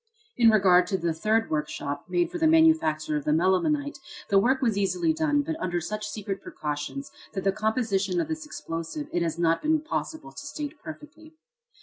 In 0.35 0.49
regard 0.49 0.87
to 0.87 0.97
the 0.97 1.13
third 1.13 1.51
workshop, 1.51 2.05
made 2.09 2.31
for 2.31 2.39
the 2.39 2.47
manufacture 2.47 3.17
of 3.17 3.23
the 3.23 3.29
melimelonite, 3.33 3.99
the 4.29 4.39
work 4.39 4.59
was 4.59 4.75
easily 4.75 5.13
done, 5.13 5.43
but 5.43 5.55
under 5.59 5.79
such 5.79 6.07
secret 6.09 6.41
precautions, 6.41 7.11
that 7.33 7.43
the 7.43 7.51
composition 7.51 8.19
of 8.19 8.27
this 8.27 8.43
explosive 8.43 9.09
it 9.13 9.21
has 9.21 9.37
not 9.37 9.61
been 9.61 9.79
possible 9.79 10.31
to 10.31 10.43
state 10.47 10.73
perfectly. 10.83 11.35